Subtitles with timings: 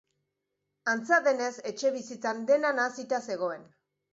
[0.93, 3.71] Antza denez, etxebizitzan dena nahasita zegoen.